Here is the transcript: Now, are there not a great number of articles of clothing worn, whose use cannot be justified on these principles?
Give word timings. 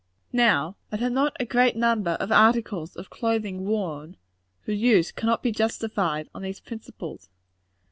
Now, 0.33 0.77
are 0.91 0.97
there 0.97 1.11
not 1.11 1.37
a 1.39 1.45
great 1.45 1.75
number 1.75 2.17
of 2.19 2.31
articles 2.31 2.95
of 2.95 3.11
clothing 3.11 3.67
worn, 3.67 4.17
whose 4.61 4.81
use 4.81 5.11
cannot 5.11 5.43
be 5.43 5.51
justified 5.51 6.27
on 6.33 6.41
these 6.41 6.59
principles? 6.59 7.29